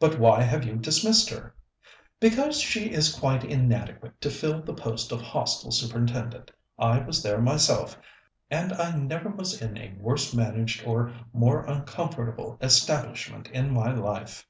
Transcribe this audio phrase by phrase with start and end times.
[0.00, 1.54] "But why have you dismissed her?"
[2.18, 6.50] "Because she is quite inadequate to fill the post of Hostel Superintendent.
[6.78, 7.98] I was there myself,
[8.50, 14.46] and I never was in a worse managed or more uncomfortable establishment in my life."